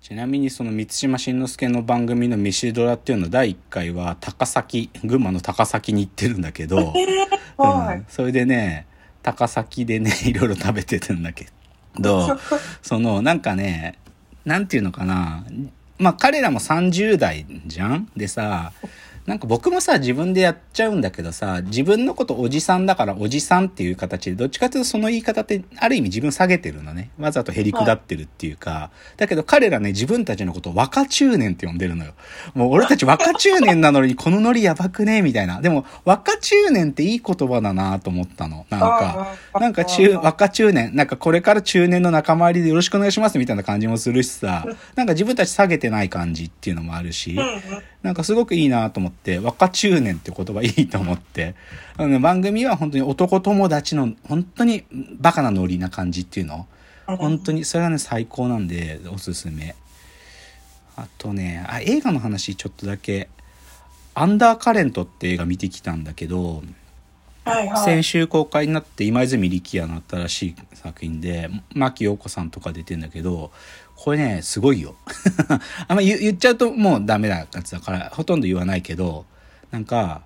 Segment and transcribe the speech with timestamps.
[0.00, 6.94] ちなみにその満島真之介の番組の「飯ドラ」っていうの第1回は高崎群馬の高崎に行ってるんだけど、
[7.58, 7.98] はい。
[7.98, 8.86] うん、それでね
[9.22, 11.48] 高崎でねいろいろ食べてるんだけ
[11.98, 12.38] ど
[12.82, 13.98] そのなんかね
[14.46, 15.44] なんていうのかな。
[15.98, 18.08] まあ彼らも30代じゃん？
[18.16, 18.72] でさ
[19.26, 27.10] なんか僕もさ自分でやっちゃうんだけどさ自分のことおじさんだからおじさんっていう形でどっちかというとその言い方ってある意味自分下げてるのね。
[27.18, 32.14] わざとへりくだってるっていうか、だけど彼らね自分たちのことを若中年って呼んでるのよ。
[32.54, 35.22] もう俺たち若中年なのにこのノリやばくね？
[35.22, 35.60] みたいな。
[35.60, 38.66] でも若中年っていい言葉だなと思ったの。
[38.70, 43.38] なんかなんか中、若中年、なんかこれから中年の仲間入りでよろしくお願いします。
[43.38, 47.38] みたいな感じもするしさ、なんか自分たち下げてない感じっていうのもあるし、
[48.02, 49.09] なんかすごくいいなと思って、
[49.42, 51.54] 若中年って言葉いいと思って、
[51.96, 54.84] あのね、番組は本当に男友達の本当に
[55.18, 56.66] バカなノリな感じっていうの、
[57.06, 59.74] 本当にそれがね最高なんでおすすめ。
[60.96, 63.28] あとね、あ、映画の話ちょっとだけ、
[64.14, 66.62] アンダーカレントって映画見てきたんだけど、
[67.44, 67.84] はいはい。
[67.84, 73.50] 先週公開になって今泉力也の新しい作品で牧陽子さんとか出てんだけど
[74.02, 74.94] これねすごいよ。
[75.86, 79.26] あんま言言っちゃうともうダメなやつだからほとんど言わないけど
[79.70, 80.22] なんか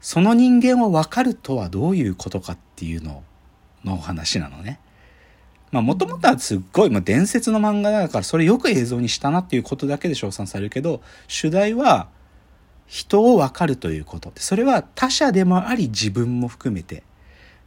[0.00, 3.22] その人間を分かるとはどういうことかっていうの
[3.84, 4.80] のお話なのね。
[5.70, 12.08] まあもともとはすっごいもう伝説の漫画だからそれよく映像にしたなっていうことだけで称賛されるけど主題は
[12.88, 14.32] 人を分かるということ。
[14.34, 17.04] それは他者でもあり自分も含めて。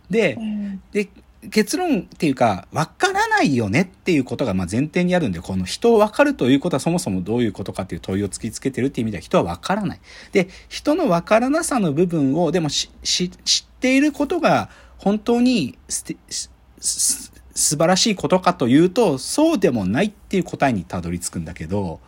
[0.09, 0.81] でうん。
[0.91, 1.07] で
[1.49, 9.99] 結論っていうか分からないよねっていうことがまあ前提にあるんでこの人を分かるということはそもそもどういうことかっていう問いを突きつけてるっていう意味では人は分からない。
[10.31, 12.89] で人の分からなさの部分をでも知
[13.25, 13.31] っ
[13.79, 21.99] ていることが本当にすてすす素晴らしいことかというとそうでもないっていう答えにたどり着くんだけど。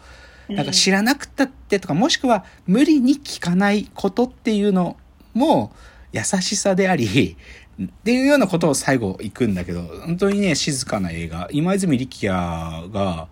[0.49, 4.95] なんか知らなくったってとか、もしくは無理に聞かないことっていうの
[5.33, 5.73] も
[6.13, 7.35] 優しさであり、
[7.81, 11.47] っていうようなことを最後行くんだけど、本当にね、静かな映画。
[11.51, 13.27] 今泉力也が、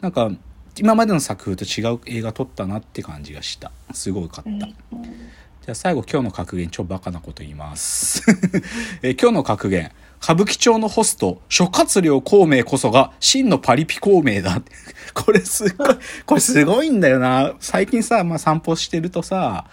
[0.00, 0.30] なんか、
[0.76, 3.70] 今までの作風と違う映画撮ったなって感じがした。
[3.92, 4.66] すごいかった。
[4.66, 8.22] じゃあ最後今日の格言超バカなこと言います。
[9.02, 9.92] えー今日の格言。
[10.20, 14.60] 歌舞伎町のホスト、諸葛亮孔明こそが真のパリピ孔明だ。
[15.14, 15.88] これすごい、
[16.26, 17.54] これすごいんだよな。
[17.60, 19.66] 最近さ、まあ散歩してるとさ、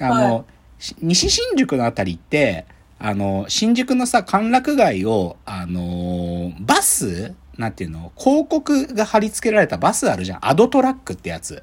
[0.00, 0.44] あの、はい
[0.78, 2.64] し西新宿のあたりって、
[2.98, 10.38] あの、新宿のさ、歓楽街を、あのーバスなんていうの広告が貼り付けられたバスあるじゃん。
[10.46, 11.62] アドトラックってやつ。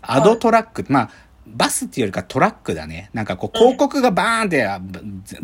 [0.00, 1.10] アドトラック、まあ、
[1.46, 3.10] バスっていうよりかトラックだね。
[3.12, 4.66] なんかこう広告がバーンって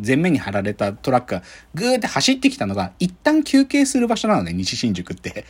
[0.04, 1.42] 前面に貼られたトラックが
[1.74, 5.44] グーって走ってきたのが一旦休憩する場所なのね、西新宿って。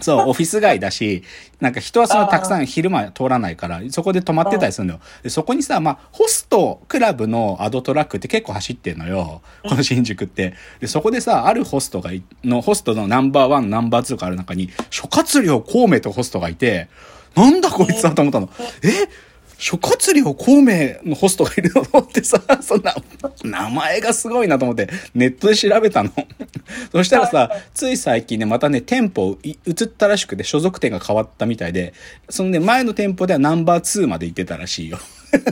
[0.00, 1.24] そう、オフィス街だし、
[1.60, 5.00] なんか人はそのたくさん昼間通らないから、そこで停まってたりするのよ。
[5.22, 9.42] でそこにさ、まあ、ホストクラブのアドトラックって結構走ってんのよ。
[9.68, 10.54] この新宿って。
[10.80, 16.88] で、そこでさ、あるホストがい、の、ホストのナンバーワン、ナンバーツーがある中に、諸葛亮孔明ってホストがいて、
[17.34, 18.48] なんだこいつだと思ったの。
[18.82, 19.08] え？
[19.60, 21.98] 諸葛亮孔明のホストがいるの？
[21.98, 22.94] ってさ、そんな、
[23.42, 26.12] 名前がすごいなと思って、ネットで調べたの。
[26.92, 31.94] そしたらさ、つい最近ね、またね、店舗い移ったらしくて、所属店が変わったみたいで、
[32.28, 34.98] そのね、前の店舗ではナンバー2まで行ってたらしいよ。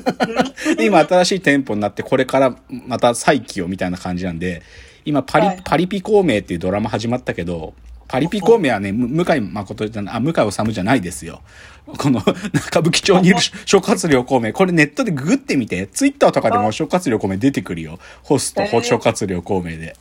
[0.77, 4.63] で今新しい店舗になって、これからまた再起をみたいな感じなんで、
[5.05, 7.75] 今パリ、はいパリピ孔明っていうドラマ始まったけど、
[8.09, 11.43] パリピ孔明はね、む向井誠じゃない、あ、向井治じゃないですよ。
[11.87, 14.53] この、歌舞伎町にいる諸葛亮孔明。
[14.53, 15.87] これネットでググってみて。
[15.89, 17.99] ツイッターとかでも諸葛亮孔明出てくるよ。
[18.23, 19.97] ホスト、えー諸葛亮孔明で。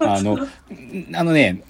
[0.00, 0.38] あの、
[1.14, 1.62] あのね、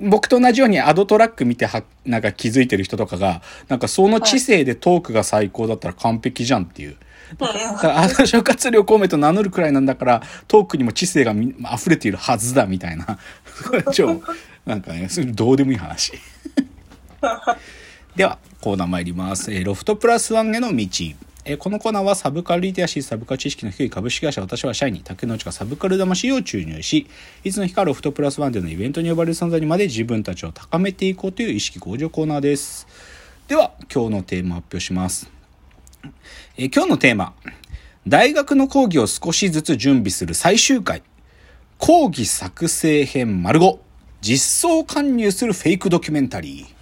[0.00, 6.96] 僕と同じようにアドトラック見ては、なんか気づいてる人とかが、なんかその知性でトークが最高だったら完璧じゃんっていう。
[7.38, 13.18] だから、あの諸葛亮孔明と名乗るくらいなんだから、トークにも知性がみ溢れているはずだみたいな。
[13.92, 14.22] 超、
[14.66, 16.12] なんかね、それどうでもいい話。
[18.16, 19.52] では、コーナー参ります。
[19.52, 20.86] えーロフトプラスワンへの道。
[21.46, 27.06] えーこのコーナーはサブカルリテラシー、サブカル知識の低い株式会社、私は社員に竹之内がサブカル魂を注入し、
[27.44, 32.86] いつの日かロフトプラスワンでのイベントに呼ばれる存在にまで自分たちを高めていこうという意識向上コーナーです。
[33.46, 35.30] では、今日のテーマ発表します。
[36.56, 37.34] えー今日のテーマ。
[38.08, 41.02] 大学の講義を少しずつ準備する最終回。
[41.76, 43.78] 講義作成編丸5。
[44.22, 46.74] 実装勧入するフェイクドキュメンタリー。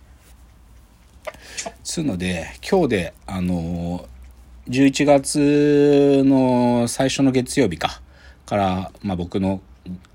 [1.83, 4.12] つうので、今日で、あのー、
[4.73, 8.01] 11月の最初の月曜日か、
[8.47, 9.61] から、まあ僕の、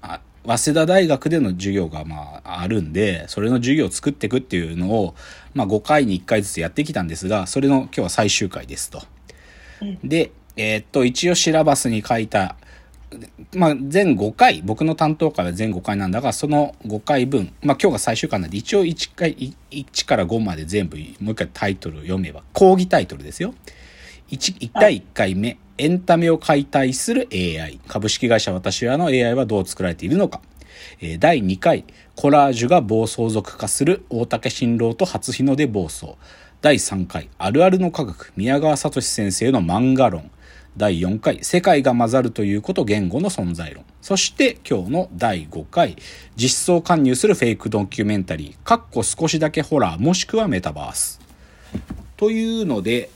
[0.01, 5.13] あ早稲田大学での授業がまああるんで、それの授業を作っていくっていうのを、
[5.53, 9.03] まあ5回に1回ずつやってきたんですが、それの今日は最終回ですと。
[10.03, 12.55] で、えーっと、一応シラバスに書いた、
[13.55, 23.53] まあ、全5回、僕の担当会は全5回なんだが、その5回分、まあ今日が最終回なんで、一応1回、い1から5まで全部、もう一回タイトルを読めば、講義タイトルですよ。
[24.29, 27.79] 1, 1第1回目、エンタメを解体する AI。
[27.87, 30.41] 株式会社私はの AI はどう作られているのか。
[30.99, 31.85] え第2回、
[32.17, 36.15] コラージュが暴走族化する大竹新郎と初日の出暴走。
[36.61, 40.29] 第3回、あるあるの科学、宮川聡先生の漫画論。
[40.75, 43.85] 第4回、世界が混ざるということ言語の存在論。
[44.01, 45.95] そして今日の第5回、
[46.35, 51.21] 実装関入するフェイクドキュメンタリー、かっこ少しだけホラー、もしくはメタバース。
[52.17, 53.09] というので、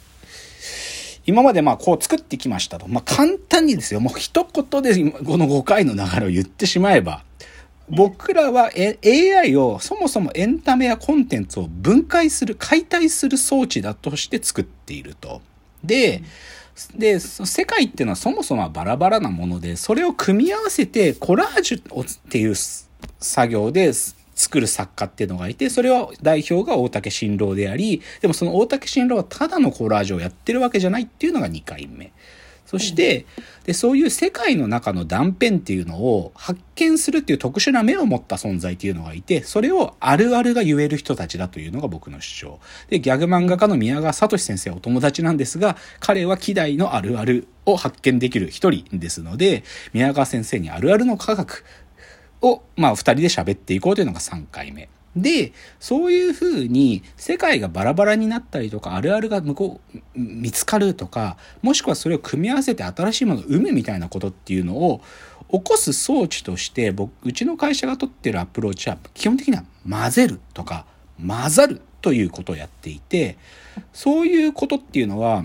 [1.32, 2.90] 今までまあこう作ってきましたと。
[2.90, 4.02] まあ簡単にですよ。
[4.02, 7.24] もう一言でこの5回の流れを言ってしまえば、
[7.90, 15.42] 僕らは AI をそもそもエンタメやコンテンツを分解する、解体する装置だとして作っていると。
[15.84, 16.22] で、
[16.96, 22.56] で、世界っていうのはそもそもバラバラなもので、それを組み合わせてコラージュっていう
[23.20, 23.94] 作業で
[24.42, 32.12] 作る作家っていうのがいて、それは代表が大竹新郎であり、でもその大竹新郎はただのコラージュをやってるわけじゃないっていうのが2回目。
[32.66, 33.26] そして、
[33.66, 42.60] で、そういう世界の中の断片っていうのを発見するっていう特殊な目を持った存在っていうのがいて、それをあるあるが言える人たちだというのが僕の主張。
[42.90, 51.66] で、ギャグ漫画家の宮川聡先生はお友達なんですが、彼は希代のあるあるを発見できる一人ですので、宮川先生にあるあるの科学
[52.42, 54.90] を、まあ、二人で喋っていこうというのが3回目。
[55.16, 65.02] で、そういうふうに世界がバラバラになったりとか、あるあるが向こう、見つかるとか、もしくはそれを組み合わせて新しいものを生むみたいなことっていうのを
[65.52, 70.86] 起こす装置として、僕、うちの会社が取ってるアプローチは、基本的には混ぜるとか、
[71.26, 73.38] 混ざるということをやっていて、
[73.92, 75.44] そういうことっていうのは、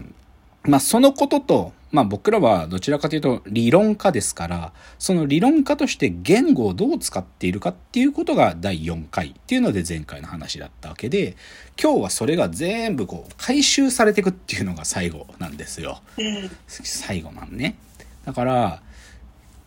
[0.62, 11.38] まあ、そのことと、まあ僕らはどちらかというと理論家ですから、その理論家として言語をどう使っているかっていうことが第4回っていうので前回の話だったわけで、
[11.82, 16.02] 今日はそれが全部こう回収されていくっていうのが最後なんですよ。
[16.18, 17.78] うん最後なんね。
[18.26, 18.82] だから、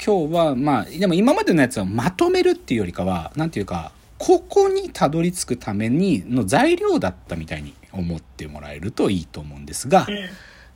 [0.05, 10.05] 今日はまあ、でも今までのやつはまとめるっていうよりかは、なんていうか、ここにたどり着くためにの材料だったみたいに思ってもらえるといいと思うんですが、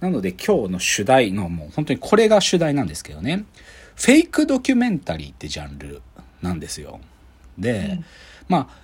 [0.04, 3.46] なので今日の主題のもう本当にこれが主題なんですけどね。
[3.96, 6.02] フェイクドキュメンタリーってジャンル
[6.42, 7.00] なんですよ。
[7.58, 8.02] で、
[8.50, 8.78] まあ、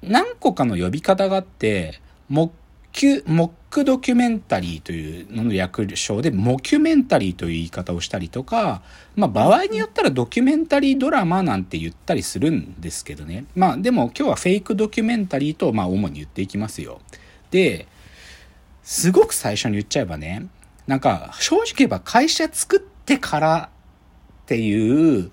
[0.00, 2.00] 何個かの呼び方があって、
[2.30, 2.50] モッ
[2.92, 8.80] キュ、モックドキュメンタリーというのの略称で、モキュメンタリーという言い方をしたりとか、
[9.16, 13.44] まあ場合によったらドキュメンタリードラマなんて言ったりするんですけどね。
[13.54, 17.02] まあでも今日はフェイクドキュメンタリーと、まあ主に言っていきますよ。
[17.50, 17.86] で、
[18.84, 20.46] すごく最初に言っちゃえばね、
[20.86, 23.70] なんか正直言えば会社作ってから
[24.42, 25.30] っていう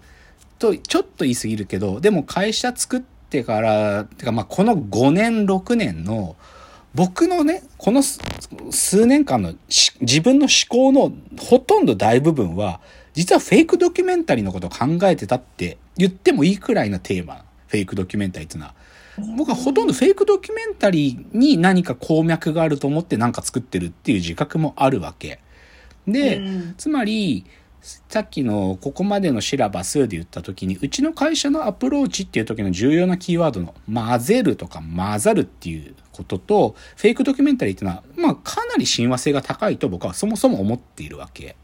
[0.59, 6.35] とちょっと言い過ぎるけどでも会社作ってからてかまあこの5年6年の
[6.93, 9.53] 僕のねこの数年間の
[10.01, 12.79] 自分の思考のほとんど大部分は
[13.13, 18.75] 実はフェイクドキュメンタリーのことを考えてたって言ってもいいくらいのテーマフェイクドキュメンタリーっていうのは
[19.37, 25.39] 僕はほとんどフェイクドキュメンタリーに何か鉱脈があると思って何か作ってるっていう自覚もあるわけ。
[26.07, 27.45] で、うんつまり、
[27.81, 41.55] さっきのここまでのシラバスで言った時に、うちの会社のアプローチっていう時の重要なキーワードの混ぜるとか混ざるっていうことと、フェイクドキュメンタリーっていうのは、まあかなり親和性が高いと僕はそもそも思っているわけ。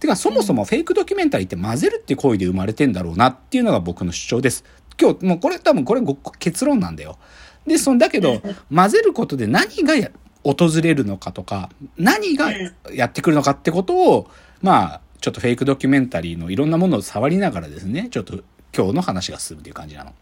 [0.00, 4.64] てか、そもそもフェイクドキュメンタリーって混ぜるって行為で生まれてんだろうなっていうのが僕の主張です。
[5.00, 7.18] 今日、もうこれ多分これご結論なんだよ。
[7.66, 8.40] で、その、だけど、
[8.74, 10.10] 混ぜることで何がや
[10.52, 12.52] 訪れるのかとか、何が
[12.92, 14.30] やってくるのかってことを、
[14.62, 18.42] まあ、ちょっとフェイクドキュメンタリーのいろんなものを触りながらですね、ちょっと
[18.74, 20.12] 今日の話が進むっていう感じなの。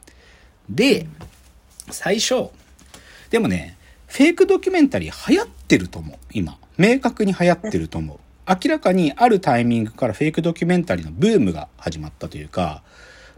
[0.68, 1.06] で、
[1.90, 2.48] 最初、
[3.30, 6.58] でもね、フェイクドキュメンタリー流行ってると思う、今。
[6.78, 8.18] 明確に流行ってると思う。
[8.48, 12.82] 明らかにあるタイミングからフェイクドキュメンタリーのブームが始まったというか、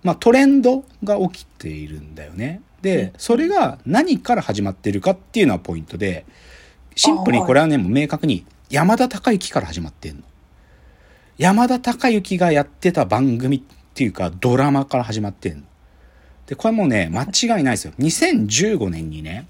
[0.03, 2.61] まあトレンドが起きているんだよね。
[2.83, 6.27] で、それが何から始まってるかっていうのはポイントで、
[6.99, 10.23] シンプルにこれはね、もう明確に山田孝之から始まってんの。
[11.39, 13.63] 山田孝之がやってた番組っ
[13.95, 15.63] ていうかドラマから始まってんの。
[16.47, 17.93] で、これもうね、間違いないですよ。
[18.01, 19.47] 2015年にね、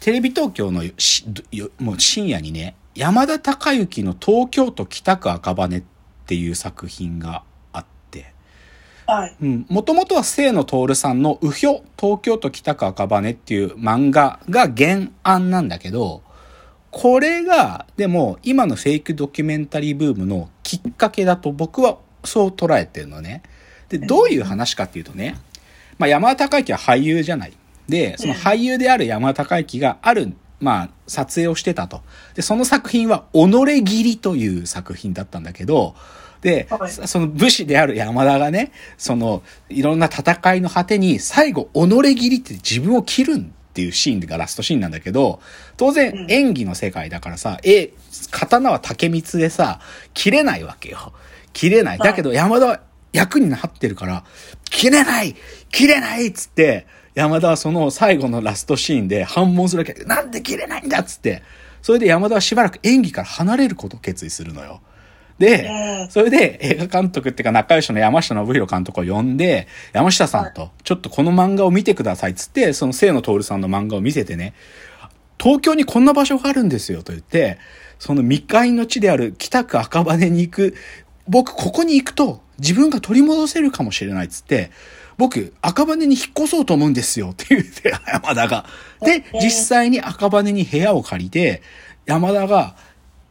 [0.00, 5.82] テレビ東京のしよもう深夜にね、山田孝之の東京都北区赤羽っ
[6.24, 7.42] ていう作品が
[7.74, 8.32] あって、
[9.06, 9.36] はい。
[9.42, 16.22] うん、もともとは清野徹さんの「うひょ東京都北区赤羽」っていう漫画が原案なんだけど、
[16.90, 23.42] これが、でも今のフェイクドキュメンタリーブームのきっかけだと僕はそう捉えてるのね。
[23.88, 25.36] で、どういう話かっていうとね、
[25.98, 27.52] まあ山田孝之は俳優じゃない。
[27.88, 32.02] で、その俳優である山田孝之がある、まあ撮影をしてたと。
[32.34, 35.94] で、その作品は己切りという作品だったんだけど、
[36.40, 45.40] で、はいその武士である山田がね、その、いろんな戦いの果てに、最後、己切りって自分を切るっていうシーンがラストシーンなんだけど、
[45.76, 47.92] 当然演技の世界だからさ、え、
[48.30, 49.80] 刀は竹光でさ、
[50.14, 51.12] 切れないわけよ。
[51.52, 51.98] 切れない。
[51.98, 52.80] だけど山田は
[53.12, 54.24] 役になってるから、
[54.70, 55.34] 切れない
[55.70, 59.94] 切れないっつって、山田はその最後のラストシーンで反問するわけ。
[60.04, 61.42] なんで切れないんだっつって。
[61.82, 64.80] それで山田はしばらく演技から離れることを決意するのよ。
[65.38, 65.68] で、
[66.02, 74.54] うんそれで映画監督っていうか仲良しの山下信弘監督を呼んで、山下さんと、ちょっとこの漫画を見てくださいっつって、その清野徹さんの漫画を見せてね、
[75.38, 77.58] 東京にこんな場所があるんですよと言って、
[77.98, 80.74] その未開の地である北区赤羽に行く、
[81.28, 84.70] 僕ここに行くと自分が取り戻せるかもしれないっつって、
[85.16, 88.66] 僕赤羽に引っ越そうと思うんですよって言って、山田が。
[89.02, 91.62] で、実際に赤羽に部屋を借りて、
[92.06, 92.76] 山田が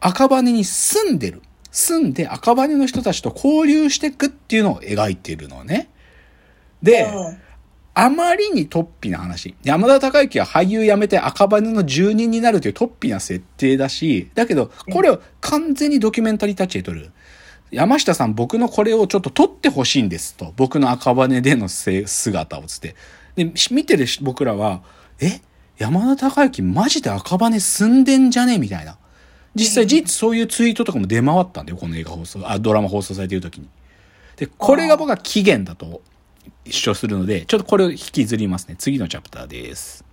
[0.00, 1.42] 赤羽に住んでる。
[1.70, 5.90] 住んで赤羽の人たちと交流していくっていうのを描いているのね。
[6.82, 7.38] で、うん
[8.00, 9.56] あまりに突飛な話。
[9.64, 17.10] 山田孝之は俳優辞めて赤羽の住人になるという突飛な設定だし、だけど、これを完全にドキュメンタリータッチで撮る。
[17.72, 20.54] 山下さん、僕のこれをちょっと撮ってほしいんですと。
[20.56, 22.94] 僕の赤羽でのせ姿をつって。
[23.34, 24.82] で、見てる僕らは、
[25.18, 25.40] え？
[25.76, 28.58] 山田孝之マジで赤羽住んでんじゃね？
[28.58, 28.96] みたいな。
[29.58, 33.68] 実際、実そういうツイートとかも出回ったんだよ、この映画放送、あ、ドラマ放送されてる時に。
[34.36, 36.00] で、これが僕は起源だと
[36.70, 38.76] 主張するので、ちょっとこれを引きずりますね。
[38.78, 40.07] 次のチャプターです。